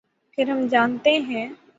[0.37, 1.47] پھر ہم جانتے ہیں۔